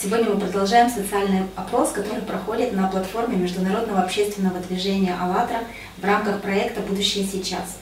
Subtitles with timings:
[0.00, 5.64] Сегодня мы продолжаем социальный опрос, который проходит на платформе Международного общественного движения «АЛЛАТРА»
[5.96, 7.78] в рамках проекта «Будущее сейчас».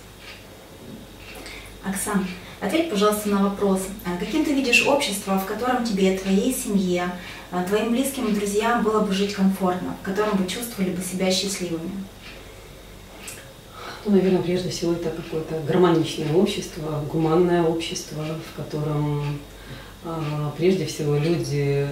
[1.84, 2.26] Оксан,
[2.62, 3.82] ответь, пожалуйста, на вопрос.
[4.06, 7.12] А каким ты видишь общество, в котором тебе, твоей семье,
[7.50, 11.30] а, твоим близким и друзьям было бы жить комфортно, в котором бы чувствовали бы себя
[11.30, 11.90] счастливыми?
[14.06, 19.38] Ну, наверное, прежде всего это какое-то гармоничное общество, гуманное общество, в котором
[20.56, 21.88] прежде всего люди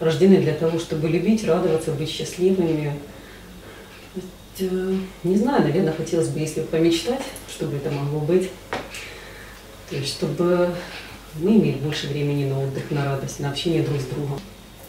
[0.00, 2.94] рождены для того, чтобы любить, радоваться, быть счастливыми.
[4.58, 8.50] Э, не знаю, наверное, хотелось бы, если помечтать, чтобы это могло быть.
[9.88, 10.74] То есть, чтобы
[11.34, 14.40] мы имели больше времени на отдых, на радость, на общение друг с другом.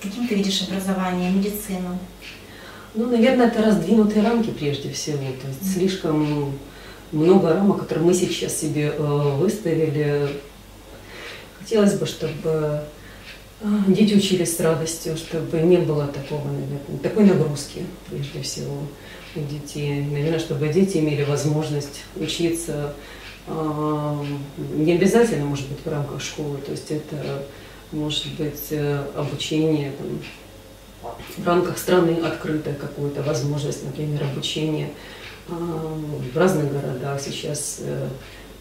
[0.02, 1.98] Каким ты видишь образование, медицину?
[2.96, 5.18] Ну, наверное, это раздвинутые рамки прежде всего.
[5.42, 6.54] То есть слишком
[7.12, 10.30] много рамок, которые мы сейчас себе э, выставили.
[11.64, 12.82] Хотелось бы, чтобы
[13.62, 18.76] э, дети учились с радостью, чтобы не было такого, наверное, такой нагрузки прежде всего
[19.36, 20.02] у детей.
[20.02, 22.94] Наверное, чтобы дети имели возможность учиться
[23.48, 24.16] э,
[24.76, 26.58] не обязательно, может быть, в рамках школы.
[26.58, 27.46] То есть это
[27.94, 28.74] может быть
[29.16, 30.20] обучение там,
[31.38, 34.90] в рамках страны открытая какая-то возможность, например, обучения
[35.50, 37.20] а, в разных городах.
[37.22, 38.08] Сейчас э,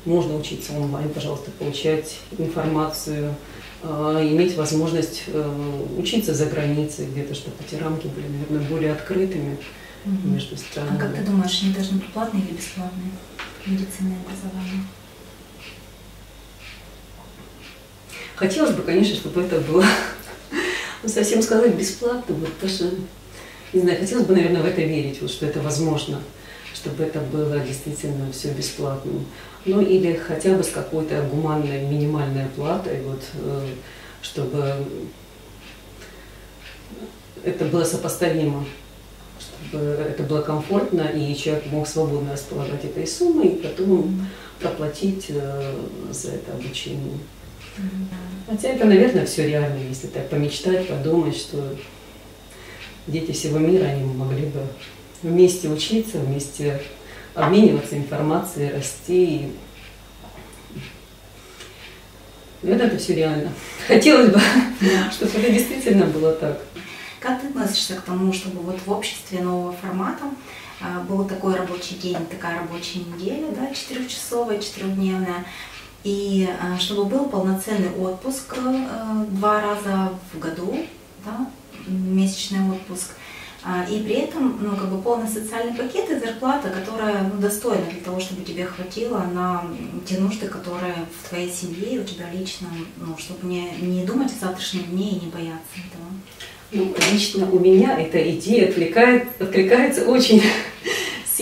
[0.04, 3.34] можно учиться онлайн, пожалуйста, получать информацию,
[3.82, 9.58] а, иметь возможность э, учиться за границей где-то, чтобы эти рамки были, наверное, более открытыми
[10.04, 10.28] угу.
[10.28, 10.96] между странами.
[10.96, 13.10] А как ты думаешь, они должны быть платные или бесплатные?
[13.66, 14.84] Медицинное образование?
[18.36, 19.84] Хотелось бы, конечно, чтобы это было
[21.02, 22.90] ну, совсем сказать бесплатно, вот даже,
[23.72, 26.20] не знаю, хотелось бы, наверное, в это верить, вот, что это возможно,
[26.74, 29.26] чтобы это было действительно все бесплатным.
[29.64, 33.66] Ну или хотя бы с какой-то гуманной минимальной оплатой, вот, э,
[34.22, 34.74] чтобы
[37.44, 38.64] это было сопоставимо,
[39.38, 44.26] чтобы это было комфортно, и человек мог свободно располагать этой суммой, и потом
[44.60, 45.74] проплатить э,
[46.10, 47.18] за это обучение.
[48.48, 51.74] Хотя это, наверное, все реально, если так помечтать, подумать, что
[53.06, 54.60] дети всего мира, они могли бы
[55.22, 56.80] вместе учиться, вместе
[57.34, 59.48] обмениваться информацией, расти.
[62.62, 63.52] Наверное, это все реально.
[63.86, 64.40] Хотелось бы,
[65.10, 66.60] чтобы это действительно было так.
[67.20, 70.24] Как ты относишься к тому, чтобы вот в обществе нового формата
[70.80, 75.44] а, был такой рабочий день, такая рабочая неделя, да, четырехчасовая, четырехдневная,
[76.02, 80.84] и э, чтобы был полноценный отпуск э, два раза в году,
[81.24, 81.46] да,
[81.86, 83.21] месячный отпуск, а,
[83.88, 88.00] и при этом ну, как бы полный социальный пакет и зарплата, которая ну, достойна для
[88.00, 89.64] того, чтобы тебе хватило на
[90.04, 94.32] те нужды, которые в твоей семье и у тебя лично, ну, чтобы не, не думать
[94.32, 96.08] о завтрашнем дне и не бояться этого.
[96.72, 100.42] Ну, лично у меня эта идея отвлекает, откликается очень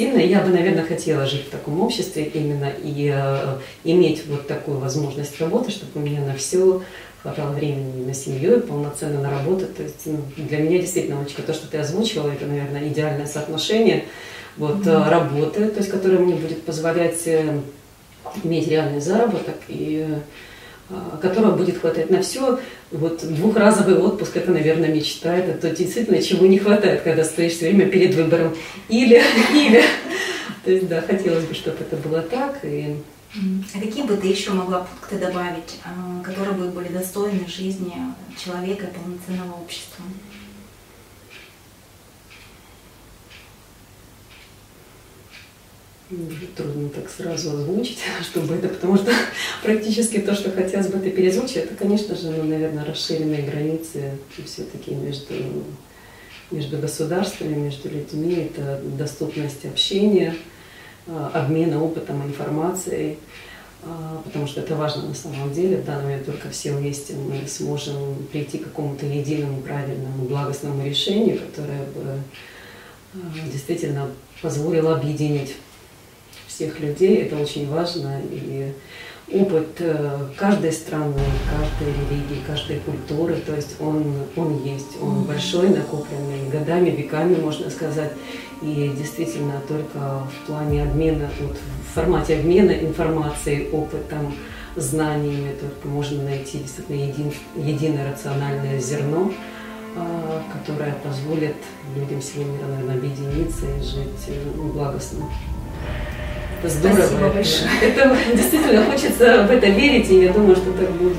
[0.00, 0.18] сильно.
[0.18, 5.38] Я бы, наверное, хотела жить в таком обществе именно и э, иметь вот такую возможность
[5.40, 6.82] работы, чтобы у меня на все
[7.22, 9.66] хватало времени на семью, полноценно на работу.
[9.66, 14.04] То есть ну, для меня действительно очень то, что ты озвучивала, это, наверное, идеальное соотношение
[14.56, 15.10] вот, mm-hmm.
[15.10, 17.60] работы, то есть, которая мне будет позволять э,
[18.42, 20.08] иметь реальный заработок и
[21.20, 22.58] которого будет хватать на все.
[22.90, 25.34] Вот двухразовый отпуск– это, наверное, мечта.
[25.36, 28.54] Это то действительно, чего не хватает, когда стоишь все время перед выбором.
[28.88, 29.22] Или,
[29.54, 29.82] или.
[30.64, 32.58] То есть, да, хотелось бы, чтобы это было так.
[32.64, 32.96] И...
[33.74, 37.94] А какие бы ты еще могла пункты добавить, а, которые бы были достойны жизни
[38.36, 40.04] человека и полноценного общества?
[46.56, 49.12] Трудно так сразу озвучить, чтобы это, потому что
[49.62, 54.12] практически то, что хотелось бы это перезвучить, это, конечно же, ну, наверное, расширенные границы
[54.44, 55.34] все-таки между,
[56.50, 60.34] между государствами, между людьми, это доступность общения,
[61.06, 63.18] а, обмена опытом, информацией,
[63.82, 65.76] а, потому что это важно на самом деле.
[65.78, 71.38] В данный момент только все вместе мы сможем прийти к какому-то единому, правильному, благостному решению,
[71.38, 72.20] которое бы
[73.14, 73.18] а,
[73.52, 74.08] действительно
[74.42, 75.54] позволило объединить
[76.60, 78.20] всех людей, это очень важно.
[78.30, 78.72] И
[79.32, 84.04] опыт э, каждой страны, каждой религии, каждой культуры, то есть он,
[84.36, 88.12] он есть, он большой, накопленный годами, веками, можно сказать.
[88.60, 94.34] И действительно только в плане обмена, вот в формате обмена информацией, опытом,
[94.76, 99.32] знаниями только можно найти действительно един, единое рациональное зерно,
[99.96, 101.56] а, которое позволит
[101.96, 105.24] людям всего мира, наверное, объединиться и жить э, благостно.
[106.62, 106.96] Здорово.
[106.98, 107.70] Спасибо большое.
[107.82, 111.16] Это действительно хочется в это верить, и я думаю, что так будет.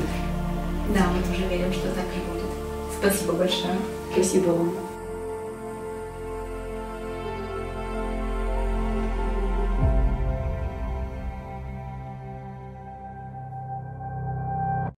[0.94, 2.46] Да, мы тоже верим, что так и будет.
[3.00, 3.78] Спасибо большое.
[4.14, 4.81] Спасибо вам.